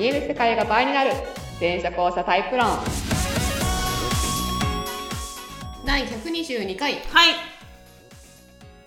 [0.00, 1.10] 見える世界が倍になる。
[1.60, 2.66] 全車交差タイプ論。
[5.84, 6.94] 第122回。
[6.94, 7.34] はい。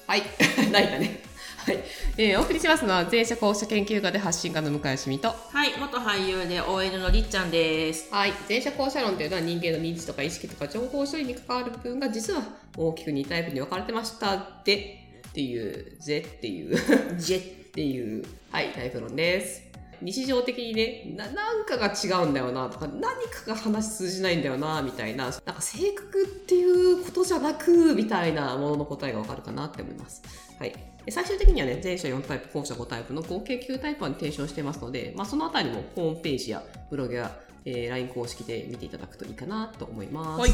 [0.07, 0.23] はい。
[0.73, 1.19] 泣いたね。
[1.57, 1.83] はい、
[2.17, 5.27] えー、お送りしますのは全社交差研究家で発信家の向井しみと。
[5.27, 8.11] はい、元俳優で OL のりっちゃんです。
[8.11, 8.33] はい。
[8.47, 12.41] 全社交差論というのは人間の認知とか意識とか情報処理に関わる部分が実は
[12.75, 14.99] 大きく2タイプに分かれてましたで
[15.29, 15.95] っていう。
[15.99, 16.75] ぜっていう。
[17.19, 17.39] ジェ
[17.69, 19.72] っていう、はい、タイプ論です。
[20.03, 26.63] 日常的にね、な、なんかが違うんだよなとか、何かが話通じないんだよなみたいな、なんか性格ってい
[26.93, 30.21] うことじゃなく、みたいなものの答えがわかるかなって思います。
[30.59, 30.73] はい。
[31.05, 40.39] で最終的にはね、前者4タイプ、後者5タイプの合計9タイプに提唱してますので、まあそのあたりもホームページやブログや、えー LINE 公式で見ていただくといいかなと思います。
[40.39, 40.51] はい。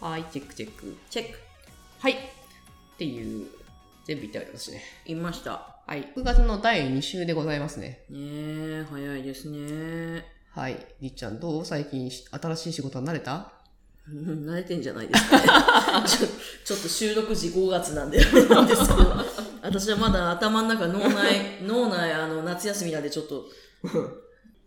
[0.00, 0.96] はい、チェックチェック。
[1.10, 1.38] チェック。
[1.98, 2.12] はい。
[2.12, 2.16] っ
[2.98, 3.46] ていう、
[4.06, 4.80] 全部言ってありますね。
[5.04, 5.80] 言いました。
[5.84, 6.12] はい。
[6.16, 8.04] 9月の第2週でございますね。
[8.08, 10.24] ねえ、早いですね。
[10.54, 10.76] はい。
[11.00, 13.52] りっちゃん、どう最近し新しい仕事は慣れた？
[14.08, 15.44] う ん慣れてんじゃないですかね。
[16.06, 16.28] ちょ
[16.64, 18.18] ちょっと収録時5月なんで、
[18.48, 18.96] なんですけど、
[19.60, 23.46] 私はまだ頭の中、脳内、脳内、あの、夏休みなんでちょっと、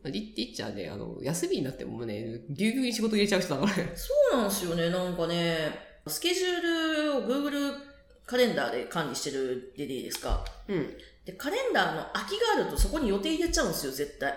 [0.03, 3.93] りりっちゃんね、あの、休みになってもね、ぎゅうぎゅうに仕事入れちゃう人だからね。
[3.95, 6.61] そうなんですよね、なんかね、スケジュー
[7.03, 7.88] ルを Google
[8.29, 10.45] カレンダーで管理してるでいいですか？
[10.67, 10.93] うん。
[11.25, 14.31] で、カレンダーの空きがあるとそこに予定入れちゃうんですよ、絶対。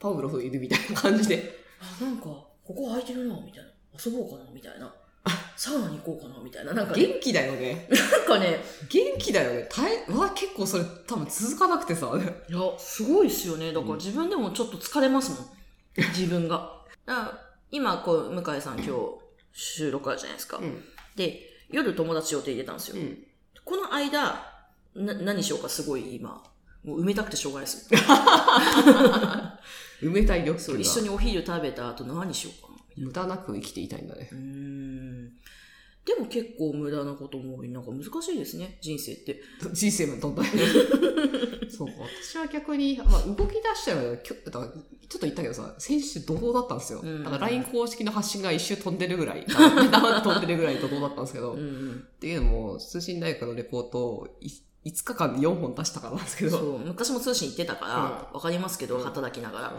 [0.00, 1.64] パウロフいるみたいな感じで。
[1.80, 3.70] あ、なんか、ここ空いてるな、みたいな。
[4.04, 4.92] 遊ぼうかな、みたいな。
[5.56, 6.72] サウナに行こうかな、みたいな。
[6.74, 7.88] なんかね、元気だよね。
[7.88, 8.58] なんかね、
[8.90, 9.68] 元気だよね。
[9.70, 12.10] 大変、わ、結構それ多分続かなくてさ。
[12.48, 13.72] いや、すごいっすよね。
[13.72, 15.48] だから自分でもちょっと疲れますもん。
[16.10, 16.82] 自分が。
[17.70, 18.92] 今、こう、向井さん今日
[19.52, 20.58] 収録あるじゃないですか。
[20.58, 20.84] うん。
[21.14, 22.96] で、夜友達予定入れたんですよ。
[22.96, 23.18] うん。
[23.64, 24.52] この間、
[24.94, 26.42] な、何しようかすごい今、
[26.84, 27.88] もう埋めたくてしょうがないです。
[30.02, 32.74] 埋めたい欲そう、求が一緒にお昼食べた後何しようかな。
[32.96, 34.34] 無駄なく生きていたいんだねう。
[34.34, 35.32] ーん。
[36.04, 37.68] でも結構無駄なことも多い。
[37.68, 39.40] なんか難しいですね、人生って。
[39.72, 40.44] 人生もどんどん。
[41.70, 47.00] そうか、私は逆に、まあ、動き出したらちょっと言ったけどさ、先週怒涛だったんですよ。
[47.02, 52.08] うんだから LINE 公式の発信が一周飛んでるぐらい、飛んでるぐらい怒涛だったんですけど、うんうん。
[52.16, 54.50] っていうのも、通信大学のレポートをい
[54.84, 59.72] 5日間で4本出したからなんですけど、そう、昔も通信行ってたから、わかりますけど、うん働きながら。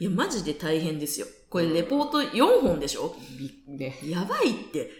[0.00, 1.26] いや、マジで大変ですよ。
[1.48, 3.14] これ、レポート4本でしょ？
[3.38, 4.90] びね、やばいって。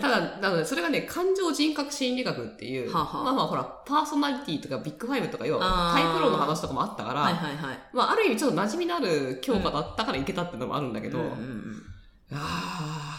[0.00, 7.78] ただ、なので、それがね、感情人格心理学っていう、はあはあまあまあほら、パーソナリティとかビッグファイブとか、要あはータイプ論の話とかもあったから、はいはいはい。
[7.94, 11.82] まあある意味ちょっと馴染みのある教科だったからいけたっていうのもあるんだけど、うんうんうん
[12.32, 13.18] あ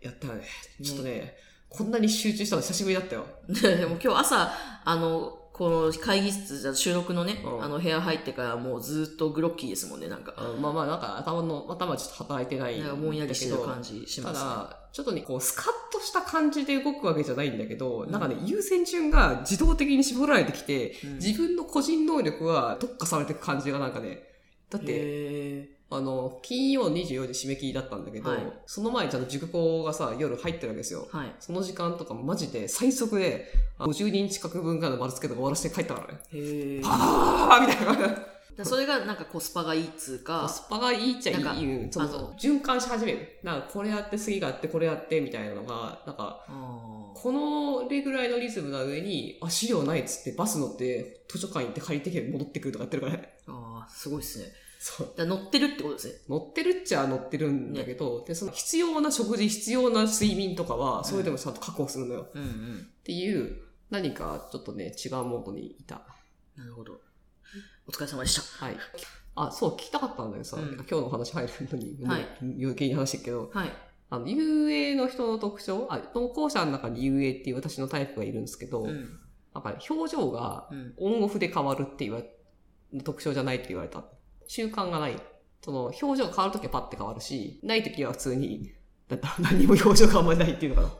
[0.00, 0.44] ー、やったよね。
[0.82, 1.34] ちょっとね、
[1.68, 3.26] こんなに集中したの久しぶりだったよ。
[3.48, 4.50] でも今日朝、
[4.84, 10.34] あの、この会議室、じゃ収録のね、うんあの部屋入ってからもうずっとグロッキーですもんね、なんか。
[10.38, 12.80] うんまあまあなんか頭の、頭はちょっと働いてない。
[12.80, 14.38] なんかぼんやりしてる感じしますね。
[14.40, 24.22] ただ、ちょっとね、こう、スカッとした感じで動くわけじゃないんだけど、なんかね、優先順が自動的に絞られてきて、うん自分の個人能力は特化されていく感じがなんかね、
[24.70, 31.08] だって、へあの、金曜24時締め切りだったんだけど、はいその前にちゃんと塾講がさ、夜入ってるわけですよ。
[31.12, 31.34] ーはい。
[31.40, 33.46] その時間とかマジで最速で、
[33.78, 36.20] あ50人近く分ぐらいの丸付けとか終わらせて帰ったからね。
[36.32, 38.32] へーはぁーみたいな。
[38.56, 43.38] だそれがなんかコスパがいいっつうか、コスパがいいっちゃいいうんそのあの循環し始める。
[43.42, 53.32] なんかこれやって次があってこれやってみたいなのが、なんか、あこのレぐらいのリズムな上に、あ、資料ないっつってバス乗って図書館行って借りてきて戻ってくるとかやってるからね。
[53.48, 54.46] ーあー、すごいっすね。
[54.84, 55.14] そう。
[55.16, 56.14] だ乗ってるってことですね。
[56.28, 62.26] 乗ってるっちゃ乗ってるんだけど、で、その必要な食事、必要な睡眠とかは、それでもちゃんと確保するのよ。
[62.34, 62.88] うんうん。
[63.00, 66.02] っていう、何かちょっとね、違うモードにいた。
[66.56, 67.00] なるほど。
[67.86, 68.64] お疲れ様でした。
[68.64, 68.76] はい。
[69.36, 73.72] あ、そう、聞きたかったんだけどさ、うん今日のお話入るのに、はいもう余計に話してるけど、はい。
[74.10, 79.20] あの、遊泳の人の特徴、あ、投稿者の中に遊泳っていう私のタイプがいるんですけど、うん。
[79.54, 80.94] なんか表情がうん。
[80.96, 84.02] オンオフで変わるって言われ、特徴じゃないって言われた。
[84.52, 85.16] 習慣がない。
[85.64, 88.70] その、表情が変わるときはパッて変わるし、ないときは普通に、
[89.08, 90.92] だったら何も表情があんまりないっていうのかああ、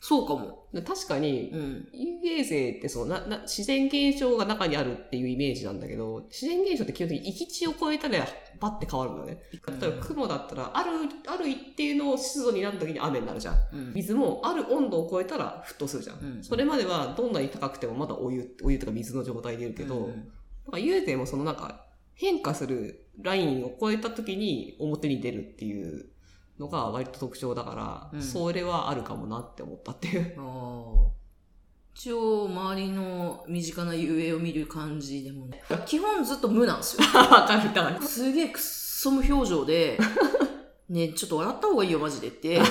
[0.00, 0.66] そうかも。
[0.86, 1.88] 確かにう、ん。
[1.92, 8.26] 遊泳勢ってそうなな、自然現象が中にあるっていうイメージなんだけど、自然現象って基本的に行き地を超えたら
[8.58, 9.42] パッて変わるんだよね。
[9.78, 10.90] 例えば雲だったら、ある、
[11.26, 13.54] ある一定の湿度になった時に雨になるじゃん。
[13.74, 13.92] うん。
[13.94, 16.18] 水もある温度を超えたら沸騰するじゃん。
[16.20, 20.32] うんそれまではどんなに高くてもまだお湯、お湯とか水の状態でいるけど、うん
[20.64, 26.10] なんか遊泳もそのなんか変化するラインを超えた時に表に出るっていう
[26.58, 30.34] のが割と特徴だから、うんそれはあるかもなって思ったっていう。
[30.38, 31.20] ああ。
[31.94, 35.62] 一応、周りの身近な遊泳を見る感じでもね。
[35.86, 37.06] 基本ずっと無なんですよ。
[37.18, 38.02] わかる、だから。
[38.02, 39.98] すげえくっそ無表情で、
[40.88, 42.62] ね、ちょっと笑った方がいいよ、マジでって、言う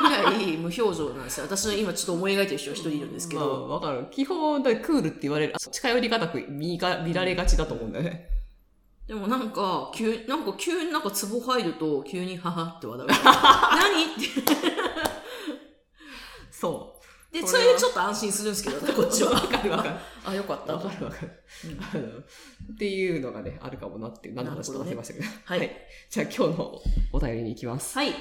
[0.00, 1.46] ぐらい無表情なんですよ。
[1.46, 4.06] 私の今ちょっと思い描いてる人が一人いるんですけまあど、わかる。
[4.10, 5.54] 基本、だからクールって言われる。
[5.70, 8.37] 近寄りがたく見が見られがちだと思うんだよね。
[9.08, 13.08] でもなんか、急、なんか急になんか壺入ると、急にははって笑う。
[13.10, 14.42] 何って。
[16.50, 16.94] そ
[17.32, 19.26] で、それでちょっと安心するんですけど、こっちう。
[19.26, 19.32] は。
[19.32, 19.94] わかるわかる。
[20.26, 20.74] あ、よかった。
[20.74, 22.24] わかるわかる。
[22.74, 25.26] っていうのがね、あるかもなっていう、何の話と忘れましたけど。
[25.42, 25.70] はい。
[26.10, 26.82] じゃあ今日の
[27.12, 27.96] お便りに行きます。
[27.96, 28.14] はい。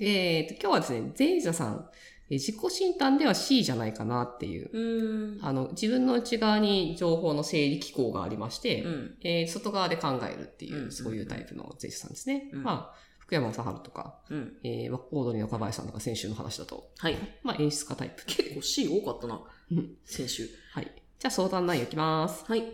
[0.00, 5.38] えっ、と、今日はですね、前者さん、え自己診断では C じゃないかなっていう、う。
[5.42, 9.18] あの、自分の内側に情報の整理機構がありまして、うん。
[9.22, 12.50] えー外側で考えるっていう、うんそういうタイプの前者さんですね。
[12.52, 14.56] うんまあ、福山雅治とか、うん。
[14.64, 17.16] えー、オードリーの岡林さんとか先週の話だと、はい。
[17.44, 18.24] まあ演出家タイプ。
[18.26, 19.40] 結構 C 多かったな
[19.70, 19.94] うん。
[20.04, 20.48] 先週。
[20.72, 20.92] はい。
[21.18, 22.44] じゃあ相談内容いきます。
[22.46, 22.64] はい。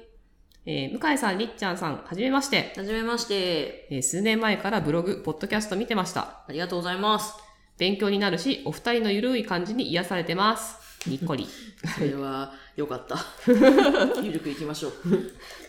[0.65, 2.73] えー、向井さん、りっちゃんさん、はじめまして。
[2.77, 3.89] はじめまして。
[3.91, 6.45] えー数年前からブログ、ポッドキャスト見てました。
[6.49, 7.52] ありがとうございます。
[7.83, 10.77] 勉強になるし、お二人のゆるい感じに癒されてます。
[11.11, 11.49] にっこり。
[11.99, 13.17] それは、よかった。
[14.23, 14.93] ゆるくいきましょう。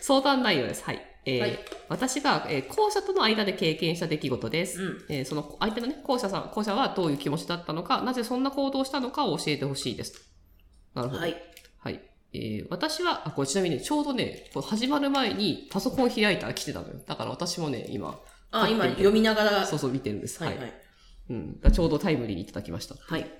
[0.00, 0.84] 相談内容です。
[0.84, 1.04] はい。
[1.24, 1.58] えーはい
[1.88, 4.80] 私が、えー後者との間で経験した出来事です。
[4.80, 5.04] うん。
[5.08, 10.30] えーその相手のね、後者さん、後者はどういう気持ちだったのか、なぜそんな行動をしたのかを教えてほしいです。
[10.94, 11.20] なるほど。
[11.20, 11.36] はい。
[11.80, 12.00] はい。
[12.32, 16.94] えー私は、あ、これちなみにね、ちょうどね、これ始まる前にパソコン開いたら来てたのよ。
[17.04, 18.20] だから私もね、今、
[18.52, 19.66] あ、今読みながら。
[19.66, 20.40] そうそう見てるんです。
[20.44, 20.83] はいはい。
[21.30, 21.60] うん。
[21.72, 22.96] ちょうどタイムリーにいただきました。
[22.98, 23.30] はい。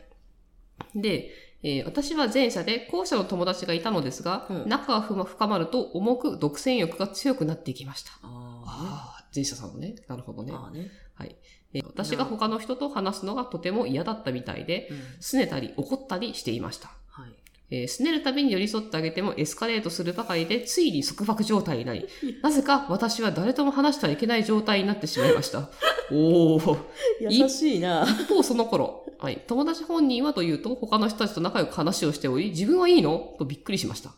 [0.95, 1.31] で、
[1.63, 8.11] えー私は前者で後者の友達がいたのですが、うん仲が深まると重く独占欲が強くなっていきました。
[8.23, 9.95] あああ、前者さんのね。
[10.09, 10.53] なるほどね。
[10.55, 10.91] あね。
[11.15, 11.37] はい。
[11.73, 14.97] えー私が他の人と話すのがとても嫌だったみたいで、うん。
[15.21, 16.91] 拗ねたり怒ったりしていました。
[17.71, 17.83] はい。
[17.83, 22.07] えー、拗ねるたびに寄り添ってあげてもエスカレートするばかりで、ついに束縛状態になり、
[22.43, 25.71] なぜか私は誰とも話してはいけない状態になってしまいました。
[26.13, 26.79] おー。
[27.21, 28.07] 優しいな。
[28.07, 33.35] 一方その頃、はい、友達本人はというと、他の人たちと仲良く話をしており、自分はいいの？
[33.39, 34.11] とびっくりしました。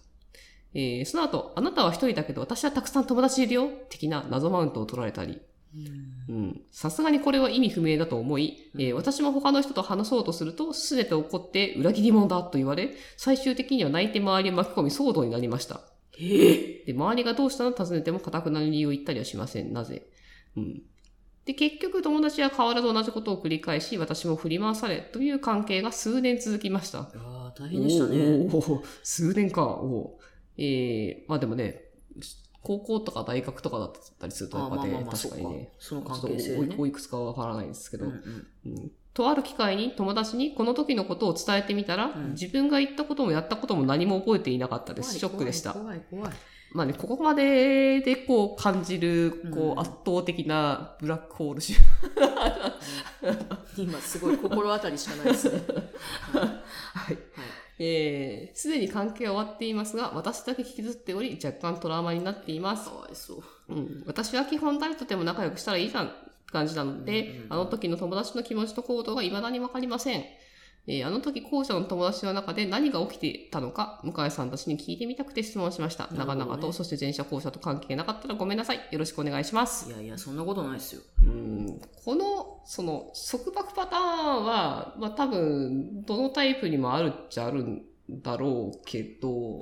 [0.75, 3.69] えー、その後、あなたは一人だけど私はたくさん友達いるよ？
[3.89, 5.41] 的な謎マウントを取られたり、うん。
[6.73, 15.81] さすがにこれは意味不明だと思い、えー私も他の人と話そうとすると、すべて怒って裏切り者だと言われ、最終的には泣いて周りを巻き込み騒動になりました。
[16.19, 16.85] ええ。
[16.87, 17.73] で、周りがどうしたの？
[17.73, 19.73] 尋ねても、かたくなに理由を言ったりはしません。
[19.73, 20.07] なぜ？
[20.57, 20.83] うん。
[21.45, 27.01] で、結局友達は変わらず同じことを繰り返し、私も振り回され、という関係が数年続きました。
[27.01, 28.19] ああ、大変でしたね。
[28.19, 29.65] おー数年か。
[29.65, 31.83] おーえー、まあでもね、
[32.67, 35.73] 高校とか大学とかだったりすると、やっぱね、あまあ確かにね。
[35.79, 36.59] その関ちょっと係性ね。
[36.59, 38.15] おいおいくつかはわからないんですけど、うんう
[38.69, 45.19] んうんとある機会に友達にこの時のことを伝えてみたら、うん自分が言ったこともやったことも何も覚えていなかったです。
[45.19, 45.73] ショックでした。
[45.73, 46.33] 怖い怖い。
[46.73, 51.75] まあね、ここまででこう感じる、こうんう圧倒的なブラックホール集。
[53.79, 55.63] 今すごい心当たりしかないですね。
[56.35, 57.19] はい。
[57.79, 62.97] えー、すでに関係は終わっていますが、私だけ引きずっており、若干トラウマになっていますか。
[62.97, 63.75] わいそう。
[63.75, 64.05] うん。
[64.07, 66.15] 私は基本誰とでも仲良くしたらいいじゃんって
[66.53, 70.25] 感じなので、うんうんうんあの時の友達の気持ちと行動が未だにわかりません。
[70.89, 76.05] えーあの時後者の友達の中で何が起きていたのか、向井さんたちに聞いてみたくて質問しました。
[76.05, 78.81] ね長々と、そして前者後者と関係なかったらごめんなさい。
[78.91, 79.91] よろしくお願いします。
[79.91, 81.03] いやいや、そんなことないですよ。
[81.25, 89.61] うんこの、その、束縛パターンは、まあ多分、どのタイプにもあるっちゃあるんだろうけど、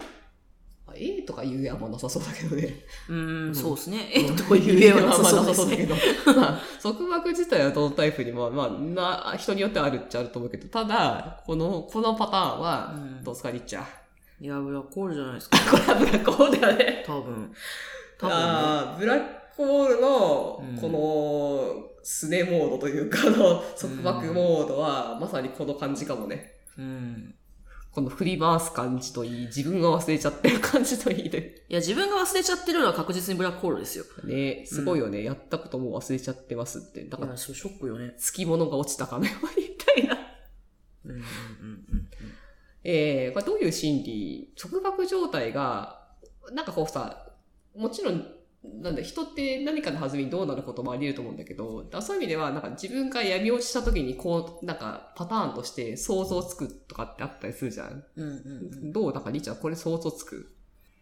[0.94, 2.84] まあ A とかいう絵はあんまなさそうだけどね。
[3.08, 3.14] うー
[3.48, 4.10] んん、そうですね。
[4.12, 5.24] えっという絵はなさ
[5.54, 5.70] そう。
[5.70, 5.94] だけど。
[6.36, 13.86] まあ、束縛自体はどのタイプにも、まあ、な、人によってはあるっちゃあると思うけど、ただ、この、このパターンはう、んどうすか、りっちゃん。
[14.40, 15.58] いや、ブラックホールじゃないですか。
[15.70, 17.04] これはブラックホールだよね。
[17.06, 17.22] 多分。
[18.18, 18.42] 多分ね。
[18.42, 26.52] ああ、ブラックホールのうん、この、スネモードというか、あの、束縛モードは、まさにこの感じかもね。
[26.78, 27.34] うん。
[27.94, 31.64] この振り回す感じといい、自分が忘れちゃってる感じといいで。
[31.68, 34.04] いや、自分が忘れちゃってるのは確実にブラックホールですよ。
[34.24, 35.22] ねすごいよね。
[35.22, 37.04] やったこともう忘れちゃってますって。
[37.04, 38.14] だからショックよね。
[38.18, 40.18] つきものが落ちたかのようにみたいな。
[41.04, 41.24] うんうんうん
[42.82, 44.52] えー、これどういう心理？
[44.56, 46.02] 束縛状態が、
[46.52, 47.32] なんかこうさ、
[47.76, 48.26] もちろん、
[48.82, 58.04] なんだ、人って何かの弾みにどうなることもあり得ると思うんだけど、そういう意味では、なんか自分が闇落ちした時に、こう、なんかパターンとして想像つくとかってあったりするじゃん。
[58.16, 58.26] うん。
[58.26, 59.12] うんうんどう？
[59.12, 60.54] なんかリーちゃんこれ想像つく？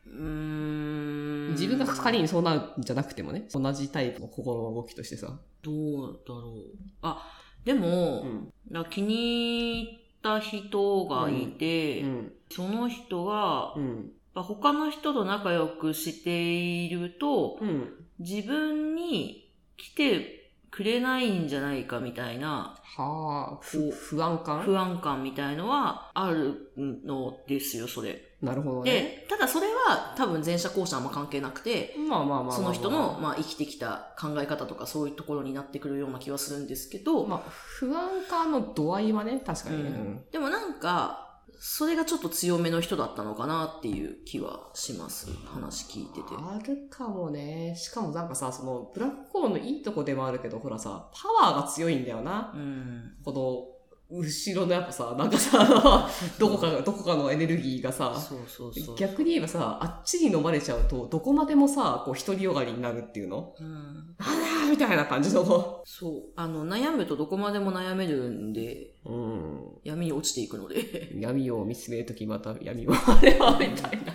[0.07, 0.13] うん。
[0.13, 1.53] うーん。
[1.53, 5.39] 自分が仮にそうなるんじゃなくてもね、同じタイプの心の動きとしてさ。
[5.63, 6.79] どうだろう。
[7.03, 7.31] あ、
[7.65, 8.53] でも、ん。
[8.71, 12.33] なんか気に入った人がいて、うん。
[12.51, 14.11] その人が、うん。
[14.35, 17.95] まあ他の人と仲良くしていると、うん。
[18.19, 24.63] 自分に来てくれないんじゃないかみたいなはあ、ふ、不安感？
[24.63, 28.37] 不安感みたいのはあるのですよ、それ。
[28.41, 28.91] なるほどね。
[28.93, 32.57] で、ただそれは多分前者後者あんま関係なくて、まあまあまあまあまあ。
[32.57, 39.91] その人の、まあ、生きてきた考え方とかそういうところになってくるような気はするんですけど、まあ、不安感の度合いはね、確かにね。
[39.91, 41.32] うんでもなんか、
[41.65, 45.31] それがちょっと強めの人だったのかなっていう気はします。
[45.47, 46.27] 話聞いてて。
[46.37, 47.77] あるかもね。
[47.77, 52.53] しかもなんかさ、その、ブラックホールのいいとこでもあるけど、ほらさ、パワーが強いんだよな。
[52.53, 53.15] うん。
[53.25, 53.72] この、
[54.13, 58.97] 後ろのやっぱさ、なんかさ、どこかが、どこかのエネルギーがさ、そうそうそう。
[58.97, 63.55] 逆に言えばさ、あっちに飲まれちゃうと、どこまでもさ、こう、独りよがりになるっていうの？
[63.59, 64.15] うん。
[64.19, 65.83] あらーみたいな感じの。
[65.85, 66.13] そう。
[66.37, 69.61] あの、悩むとどこまでも悩めるんで、うん。
[69.83, 71.13] 闇に落ちていくので。
[71.19, 74.13] 闇を見つめるときまた闇をあれは、みたいな。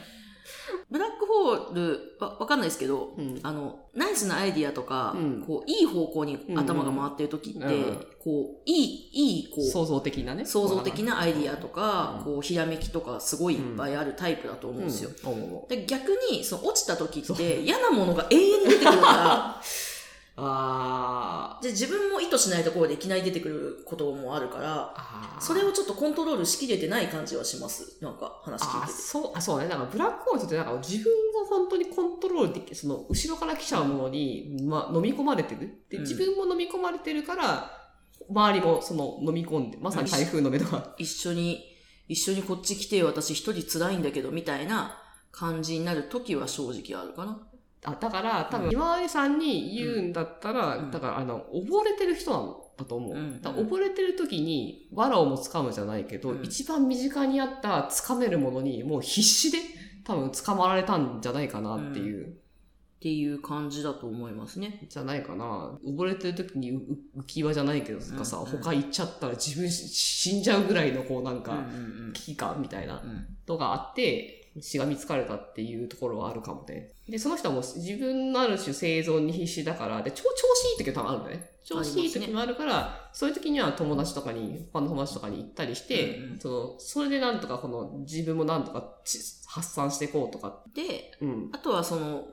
[0.90, 3.40] ブラックホール、わ、わかんないですけど、うん。
[3.44, 5.44] あの、ナイスなアイディアとか、うん。
[5.46, 8.08] こう、いい方向に頭が回ってる時って、うんうん。
[8.24, 10.46] こう、いい、いい、こう、創造的なね。
[10.46, 12.24] 創造的なアイディアとか、うん。
[12.24, 15.10] こう、ひらめきとかすごいいっぱいあるタイプだと思うんですよ。
[15.68, 19.62] で逆に、その落ちた時って嫌なものが永遠に出てくるから、
[20.40, 21.64] あー。
[21.64, 24.94] で自分も意図しないところでいきなり出てくることもあるから、
[25.42, 27.98] それをちょっとコントロールしきれてない感じはします？
[28.02, 29.02] なんか話聞あいてて。
[29.02, 29.68] そう、あ、そうね。
[29.68, 35.84] だからブラックホールってなんか自分が本当にコントロールできその後ろから来ちゃうものに、まあ、飲み込まれてる？
[35.90, 37.72] で、うん自分も飲み込まれてるから、
[38.30, 40.94] 周りもその飲み込んで、まさに台風の目とか。
[41.00, 41.64] 一緒に、
[42.08, 45.02] 一緒にこっち来て私一人辛いんだけど、みたいな
[45.32, 47.47] 感じになる時は正直あるかな。
[47.88, 50.92] あ、だから、多分、ひまわりさんに言うんだったら、うん。
[50.92, 53.14] だから、あの、溺れてる人なんだと思う。
[53.14, 53.42] うん。
[53.42, 56.44] だ溺れてる時に、藁をも掴むじゃないけど、うん。
[56.44, 59.60] 一番身近にあった掴めるものに、もう必死で、
[60.04, 62.28] 多分掴まれたんじゃないかなっていう。
[62.28, 64.86] っていう感じだと思いますね。
[64.90, 65.78] じゃないかな。
[65.86, 66.74] 溺れてる時に
[67.16, 68.44] 浮き輪じゃないけどかさ、うん。
[68.44, 68.62] うん。
[68.62, 71.64] 他行っちゃったら自分し死んじゃうぐらいのこうなんか、
[72.14, 73.02] 危機感みたいな
[73.48, 76.92] のがあって、しがみつかれたっていうところはあるかもね。
[77.08, 81.52] で、その人はもう自分のある種生存に必死だから、で、超調子いい時は多分あるんだね。
[81.66, 91.50] 調子いい時もあるから、そういう時には友達とかに、他の友達とかに行ったりして、うんうんその、それでなんとかこの自分もなんとかち発散していこうとか、で、うん。
[91.52, 92.28] あとはその、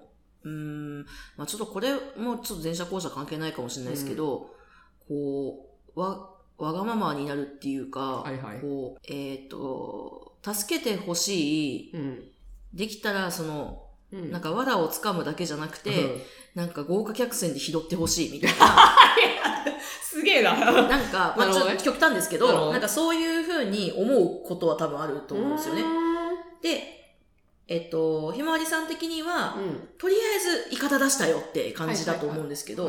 [0.45, 1.01] うーん、
[1.37, 4.51] まあちょっとこれもちょっと前者後者関係ないかもしれないですけど、
[5.09, 12.25] こう、わ、わがままになるっていうか、はいはいこう、えっ、と、助けてほしい、うん。
[12.73, 14.31] できたらその、うん。
[14.31, 16.21] なんか藁を掴むだけじゃなくて、うん
[16.55, 18.51] なんか豪華客船で拾ってほしいみたい
[20.03, 20.55] すげえな。
[20.55, 20.73] な。
[20.87, 25.83] なんか、まあちょっと極端ですけど、なんかそういうふうに思うことは多分あると思うんですよね。
[26.63, 27.17] で、
[27.67, 29.89] えっと、ひまわりさん的には、うん。
[29.99, 32.89] とりあえず、イカダ出したよって感じだと思うんですけど。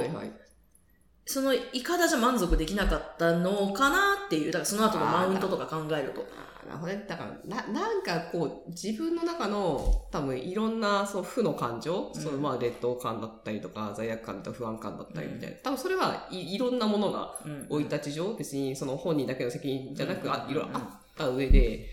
[1.25, 6.25] そのイカダじゃ満足できなかったのかなっていう、だからその後のマウントとか考えると。
[6.67, 6.93] なるほど。
[6.93, 7.05] ね。
[7.07, 12.21] だから、な、なんかこう、自分の中の、多分いろんな、その負の感情、うん。
[12.21, 15.55] そのまあ劣等感だったりとか、罪悪感だったり不安感だったりみたいな。
[15.57, 17.67] 多分それはいいろんなものがうん。
[17.69, 20.75] 生い立ち上、別にその本人だけの責任じゃなく、あ、いろいろうん。
[20.75, 20.83] あっ
[21.15, 21.87] た上で、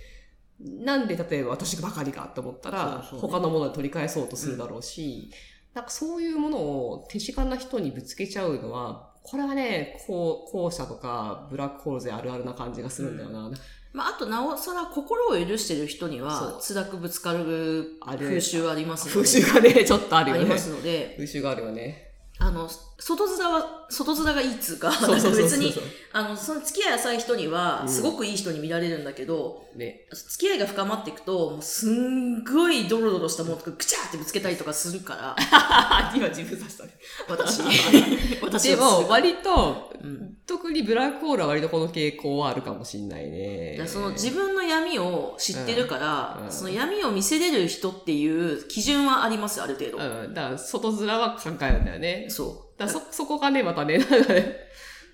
[0.61, 3.31] なんで例えば私ばかりかと思ったら、そうそう。
[3.31, 5.31] ね他のもので取り返そうとするだろうし、
[5.75, 13.51] なんかそういうものを手近な人にぶつけちゃうのは、これはね、こう、後者とかブラックホールズであるあるな感じがするんだよな。
[13.93, 19.29] まあ、あと、なおさら心を許してる人には、辛くぶつかるある風習ありますので。
[19.29, 20.41] 風習がね、ちょっとあるよね。
[20.43, 22.12] ありますので、風習があるよね。
[22.45, 22.69] あの、
[22.99, 25.73] 外面は、外面がいいっつうか、そうそうそうそう別に、
[26.13, 30.01] あの、その付き合い浅い人にはう、んすごくいい人に見られるんだけど、ね。
[30.13, 35.37] 付き合いが深まっていくと、もうすんごいドロドロしたものとか、ぐちゃーってぶつけたりとかするから、
[36.17, 36.99] 今自分さしたね。
[37.29, 37.61] 私。
[38.43, 43.81] 私でも、割と、うん特にブラックホールは割とこの傾向はあるかもしんないね。
[43.87, 49.99] その自分の闇を知ってるから、うんうんその闇を見せれる人っていう基準はありますよ、ある程度。
[49.99, 50.35] うん。
[50.35, 52.27] だから、外面は考えるんだよね。
[52.29, 54.57] そだからそ、そこがね、またね、なんかね。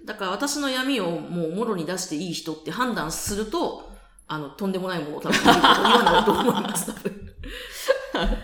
[0.02, 0.07] う。
[0.07, 3.90] だから私の闇をもうもろに出していい人って判断すると、
[4.26, 7.35] あの、とんでもないものを多分見ることにはなると思います、多分。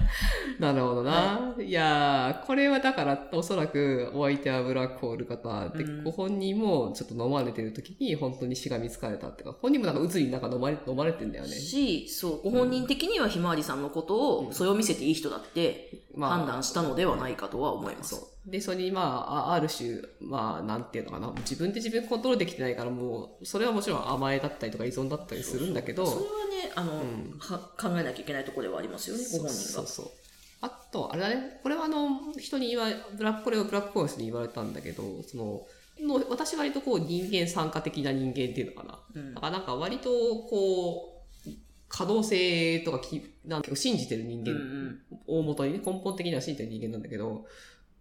[0.73, 1.55] なるほどな。
[1.59, 11.51] い、やー、これはだから、おそらくお相手はブラックホール型で、うんご本人もちょっと飲まれてる時に本当にしがみつかれたっていうか、本人もなんか鬱になんか飲まれ飲まれてんだよね。
[11.51, 18.15] し、そう、ご本人的にはひまわりさんのことを、うんそれを見せていい人だってまあ判断したのではないかとは思います。
[18.15, 18.51] そう。
[18.51, 21.33] で、それにまあ、あある種、まあ、なんていうのかな。
[21.39, 29.87] 自分で自分コントロールできてないから、もう、それはもちろん甘えだったりとか依存だったりするんだけど、それはね、あの、うんは考えなきゃいけないところではありますよね、ご本人がそう。
[29.87, 30.24] そう。
[30.65, 35.67] あと、あれだね、これはあの、人に言われ、ブラック、これをブラックコースに言われたんだけど、その、
[36.01, 38.99] の私割とこう人間参加的な人間っていうのかな。
[39.15, 39.35] うん。
[39.35, 41.51] だからなんか割とこう、
[41.89, 45.01] 可能性とかきなんか信じてる人うんう間、ん。
[45.27, 47.45] 大元にね、根本的には信じてる人間なんだけど、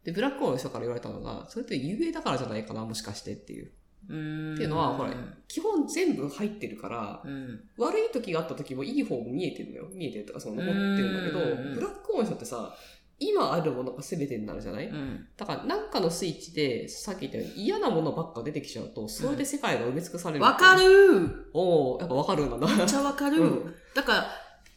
[0.06, 3.72] で、ブラックホールの人から言われたのが、それって有名だからじゃないかな、もしかしてっていう。
[4.06, 5.12] っていうのは、ほら、
[5.48, 7.60] 基本全部入ってるから、うん。
[7.78, 9.88] 悪い時があった時もいい方も見えてるのよ。
[9.94, 12.76] 見えてるとか、その残ってるんだけどうん、ブラックホールの人ってさ、
[13.20, 15.28] 今あるものが全てになるじゃない、うん。
[15.38, 20.44] だから、なんかのスイッチで、さっき言ったように嫌なものばっか出てきちゃうと、それで世界が埋め尽くされる。
[20.44, 22.76] わかるおおやっぱわかるんだな。
[22.76, 24.26] めっちゃわかる、うんだから、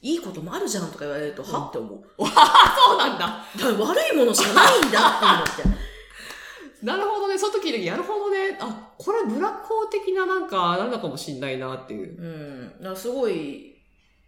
[0.03, 2.03] いいこともあるじゃんとか言われると、はって思う。
[2.19, 2.25] そ
[2.95, 3.27] うなんだ。
[3.59, 5.76] だ悪いものしかないんだって思って。
[6.87, 7.37] なるほどね。
[7.37, 8.57] その時に、やるほどね。
[8.61, 12.17] あ、これブラックホール的ななんか、なんだかもしんないなっていう。
[12.79, 12.85] うん。
[12.85, 13.76] なすごい、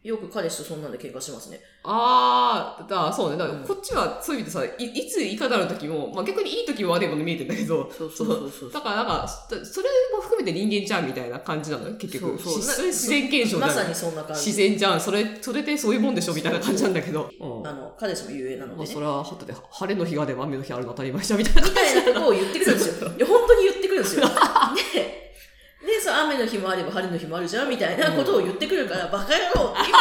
[0.05, 1.61] よく彼氏とそんなんで喧嘩しますね。
[1.83, 3.37] あー、だそうね。
[3.37, 8.73] だからうんこっちはそういう意味でさ、いいついかなる時も、まあ逆にいい時も悪いもの見えてんだけど、そうそうそうそう。
[8.73, 12.39] だからなんか、そそれも含めて人間じゃんみたいな感じなのよ、結局。
[12.41, 14.47] そうそう自然現象まさにそんな感じ。
[14.47, 15.01] 自然じゃん。
[15.01, 17.29] それ、それでそういうもんでしょみたいな感じなんだけど。
[17.41, 19.01] うんあの、彼氏も有名なのまあ、でねそ。
[19.01, 23.11] れは、後で晴れの日があれば雨の日あるの当たり前じゃんみたいなみたいなことを言ってくるんですよ。
[23.17, 24.23] いや、本当に言ってくるんですよ。
[24.95, 25.28] で、
[25.89, 29.97] で、そう、雨の日もあれば晴れの日もあるじゃんみたいなことを言ってくるから、 バカ野郎今、今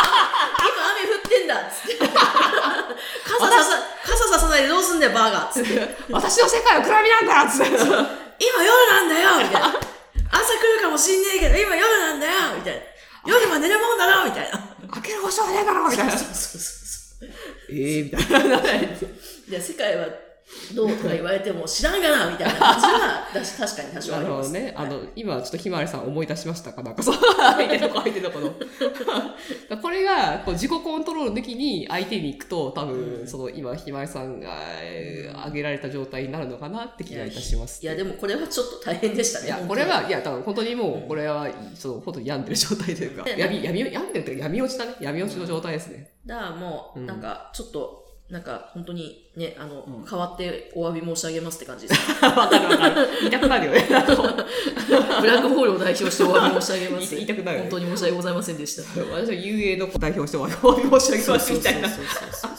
[0.91, 2.03] 雨降ってんだっつって。
[3.23, 5.95] 傘ささ、傘ささないでどうすんだよ、バーガーっつって。
[6.11, 7.71] 私の世界は暗闇なんだっつって。
[7.71, 9.67] 今夜なんだよみたいな。
[10.29, 12.81] 朝来るかもしんねえけど、今夜なんだよみたいな。
[13.25, 14.59] 夜は寝るもんだろみたいな。
[14.91, 16.11] 開ける保証ねえだろみたいな。
[16.11, 17.29] そうそうそう
[17.69, 18.57] ええみたいな。
[18.59, 20.26] で、世界は
[20.73, 24.51] どうとか言われても知らんがなみたいな感じは、確かに多少あなります。
[24.53, 24.73] ね。
[24.77, 28.53] あの、今ちょっとひまわりさん思い出しましたかなんかそう、 相手の子、相手の子の。
[29.81, 34.49] これが、こう自己コントロール抜きに相手に行くと、多分、うんその今、ひまわりさんが
[34.81, 37.83] えー挙げられた状態になるのかなって気がいたします。
[37.83, 39.47] いや、でもこれはちょっと大変でしたね。
[39.47, 44.95] いや、これは、いや、多分本当にもう、これは、その、本当に病んでる状態というか、で闇、闇、病んでるというか、闇落ちだね。
[44.99, 46.11] 闇落ちの状態ですね。
[46.25, 52.01] だからもう、うんなんか、ちょっと、なんか、本当にね、あの、うん代わってお詫び申し上げますって感じです。
[52.25, 53.07] わかるわかる。
[53.21, 53.85] 言いたくなるよね。
[53.87, 53.95] ブ
[55.27, 57.15] ラックホールを代表してお詫び申し上げます。
[57.15, 58.81] 言いたくなるよね本当に申し訳ございませんでした。
[58.83, 61.89] 私は遊泳の代表してお詫び申し上げますみたいな。
[61.89, 62.51] そうそうそう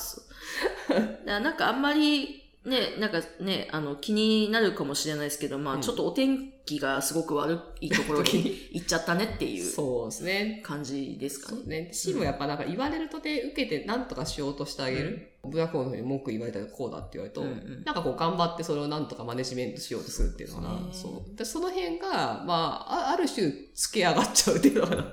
[0.88, 1.26] そう。
[1.26, 10.60] なんかあんまり、ね、なんかね、あの、気になるかもしれないですけど、まあ、うんちょっとお天気がすごく悪いところに行っちゃったねっていうそうですね。
[10.62, 11.58] 感じですかね。
[11.58, 11.88] そうね。
[11.92, 15.32] シもやっぱなんか言われるとで受けて何とかしようとしてあげる。
[15.44, 20.68] ブラックホールの方に文句言われたらこうだって言われると、うんうんなんかこう頑張ってそれを何とかマネジメントしようとするっていうのかな。
[20.68, 21.36] そうねそう。
[21.36, 25.12] で、その辺が、まあ、あある種、つけ上がっちゃうっていうのかな。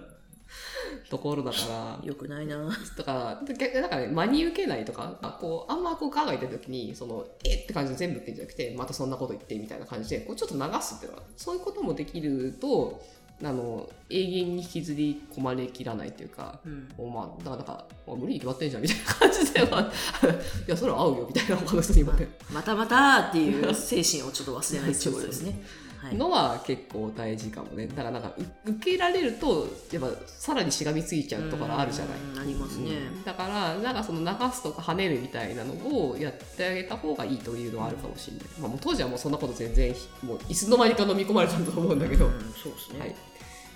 [1.10, 1.58] ところだか
[2.02, 2.08] ら。
[2.08, 2.58] よくないな
[2.98, 7.66] だから、逆だからね、真に受けないとか、こう、あんまこう、考えてる時に、その、えっ？
[7.68, 13.02] て感じで全部言ってんじゃなくて、またそんなこと言ってみたいな感じで、こう、ちょっと流すっていうのは、そういうこともできると、
[13.44, 16.88] あの、永遠に引きずり込まれきらないというか、うん。
[17.14, 25.62] まあ、だからなんか、まあ無理に決まってんじゃんみたいな感じで、まあ、いや、それは合うよみたいな他の人にもね、またまたっていう精神をちょっと忘れないってことですね。
[26.06, 26.16] はい。
[26.16, 27.88] のは結構大事かもね。
[27.88, 32.20] だからなんか、う受けられると、やっぱさらにしがみついちゃうところあるじゃない。
[32.20, 32.92] うんありますね。
[33.26, 38.46] だから、なんかその流すとか跳ねるみたいなのをやってあげた方がいいというのはあるかもしれない。
[38.60, 43.00] まあ、もう当時はもうそんなこと全然、もういつの間にか飲み込まれたと思うんだけど、うんそうですね。
[43.00, 43.16] はい。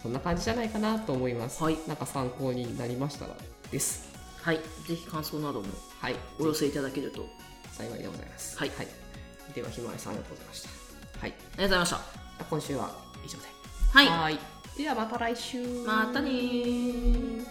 [0.03, 1.63] そんな感じじゃないかなと思います。
[1.63, 3.35] はいなんか参考になりましたら
[3.71, 4.07] です。
[4.41, 4.57] はい。
[4.87, 5.67] ぜひ感想なども
[5.99, 6.15] はい。
[6.39, 7.25] お寄せいただけると。
[7.71, 8.57] 幸いでございます。
[8.57, 8.71] はい
[9.55, 10.78] では、ひまわりさんありがとうございました。
[11.19, 11.31] はい。
[11.31, 11.99] ありがとうございました。
[12.49, 12.91] 今週は
[13.25, 13.45] 以上で。
[13.93, 14.07] はい。
[14.07, 14.39] はい。
[14.77, 15.63] ではまた来週。
[15.85, 17.45] またねー。